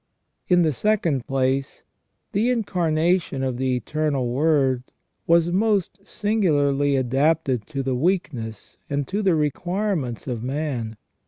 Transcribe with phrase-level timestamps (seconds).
[0.47, 1.83] In the second place,
[2.31, 4.83] the Incarnation of the Eternal Word
[5.27, 10.97] was most singularly adapted to the weakness and to the requirements of man.